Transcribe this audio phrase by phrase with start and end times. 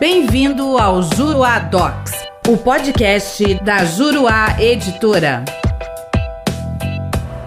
[0.00, 2.12] Bem-vindo ao Juruá Docs,
[2.46, 5.44] o podcast da Juruá Editora.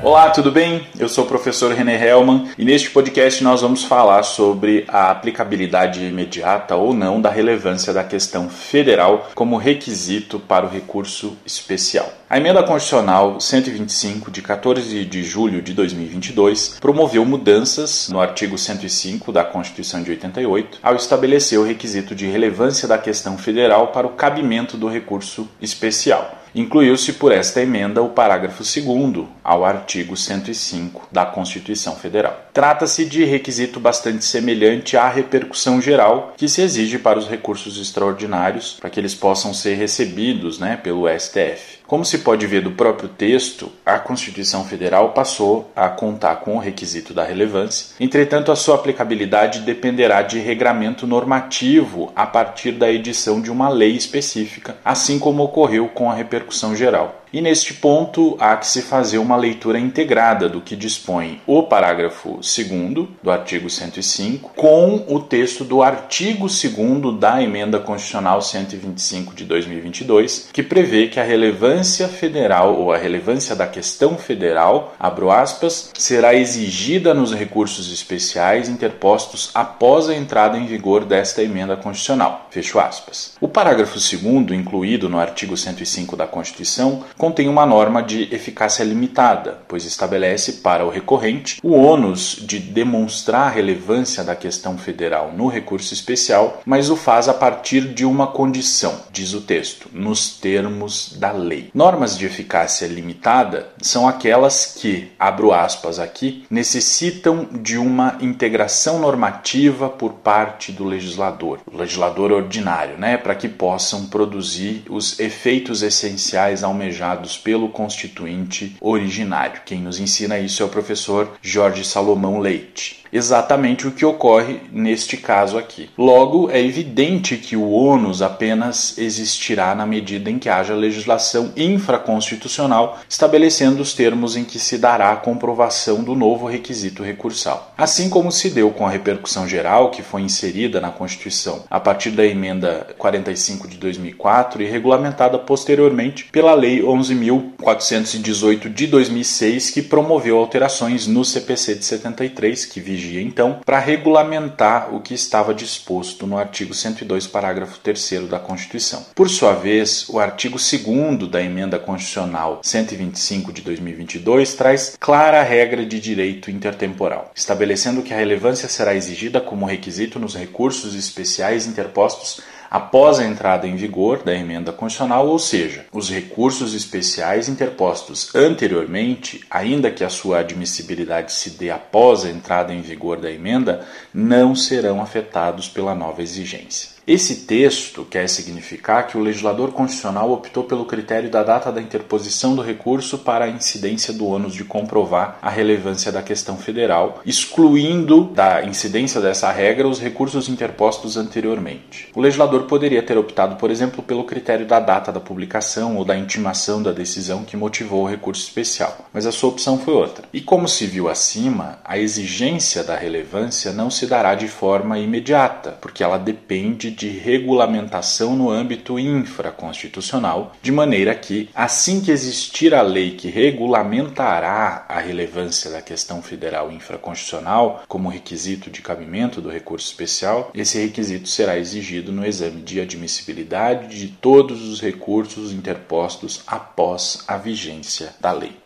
[0.00, 0.86] Olá, tudo bem?
[0.96, 6.04] Eu sou o professor René Hellman e neste podcast nós vamos falar sobre a aplicabilidade
[6.04, 12.08] imediata ou não da relevância da questão federal como requisito para o recurso especial.
[12.28, 19.30] A emenda constitucional 125 de 14 de julho de 2022 promoveu mudanças no artigo 105
[19.30, 24.14] da Constituição de 88 ao estabelecer o requisito de relevância da questão federal para o
[24.14, 26.42] cabimento do recurso especial.
[26.52, 32.48] Incluiu-se por esta emenda o parágrafo 2 ao artigo 105 da Constituição Federal.
[32.52, 38.78] Trata-se de requisito bastante semelhante à repercussão geral que se exige para os recursos extraordinários,
[38.80, 41.75] para que eles possam ser recebidos né, pelo STF.
[41.86, 46.58] Como se pode ver do próprio texto, a Constituição Federal passou a contar com o
[46.58, 53.40] requisito da relevância, entretanto, a sua aplicabilidade dependerá de regramento normativo a partir da edição
[53.40, 57.22] de uma lei específica, assim como ocorreu com a repercussão geral.
[57.36, 62.40] E neste ponto há que se fazer uma leitura integrada do que dispõe o parágrafo
[62.40, 69.44] 2 do artigo 105 com o texto do artigo 2 da emenda constitucional 125 de
[69.44, 75.90] 2022, que prevê que a relevância federal ou a relevância da questão federal, abro aspas,
[75.92, 82.46] será exigida nos recursos especiais interpostos após a entrada em vigor desta emenda constitucional.
[82.50, 83.34] Fecho aspas.
[83.42, 89.58] O parágrafo 2 incluído no artigo 105 da Constituição contém uma norma de eficácia limitada,
[89.66, 95.48] pois estabelece para o recorrente o ônus de demonstrar a relevância da questão federal no
[95.48, 101.16] recurso especial, mas o faz a partir de uma condição, diz o texto, nos termos
[101.18, 101.68] da lei.
[101.74, 109.88] Normas de eficácia limitada são aquelas que, abro aspas aqui, necessitam de uma integração normativa
[109.88, 116.62] por parte do legislador, o legislador ordinário, né, para que possam produzir os efeitos essenciais
[116.62, 119.62] almejados pelo constituinte originário.
[119.64, 125.16] Quem nos ensina isso é o professor Jorge Salomão Leite exatamente o que ocorre neste
[125.16, 125.90] caso aqui.
[125.96, 132.98] Logo, é evidente que o ônus apenas existirá na medida em que haja legislação infraconstitucional
[133.08, 137.72] estabelecendo os termos em que se dará a comprovação do novo requisito recursal.
[137.76, 142.10] Assim como se deu com a repercussão geral que foi inserida na Constituição a partir
[142.10, 150.38] da emenda 45 de 2004 e regulamentada posteriormente pela Lei 11.418 de 2006, que promoveu
[150.38, 156.38] alterações no CPC de 73, que vigia então, para regulamentar o que estava disposto no
[156.38, 159.06] artigo 102, parágrafo 3 da Constituição.
[159.14, 165.84] Por sua vez, o artigo 2 da Emenda Constitucional 125 de 2022 traz clara regra
[165.84, 172.40] de direito intertemporal, estabelecendo que a relevância será exigida como requisito nos recursos especiais interpostos
[172.76, 179.40] após a entrada em vigor da emenda constitucional, ou seja, os recursos especiais interpostos anteriormente,
[179.50, 184.54] ainda que a sua admissibilidade se dê após a entrada em vigor da emenda, não
[184.54, 186.95] serão afetados pela nova exigência.
[187.06, 192.56] Esse texto quer significar que o legislador constitucional optou pelo critério da data da interposição
[192.56, 198.24] do recurso para a incidência do ônus de comprovar a relevância da questão federal, excluindo
[198.24, 202.08] da incidência dessa regra os recursos interpostos anteriormente.
[202.12, 206.18] O legislador poderia ter optado, por exemplo, pelo critério da data da publicação ou da
[206.18, 210.24] intimação da decisão que motivou o recurso especial, mas a sua opção foi outra.
[210.32, 215.78] E como se viu acima, a exigência da relevância não se dará de forma imediata,
[215.80, 222.80] porque ela depende de regulamentação no âmbito infraconstitucional, de maneira que, assim que existir a
[222.80, 229.86] lei que regulamentará a relevância da questão federal infraconstitucional como requisito de cabimento do recurso
[229.86, 237.24] especial, esse requisito será exigido no exame de admissibilidade de todos os recursos interpostos após
[237.28, 238.65] a vigência da lei.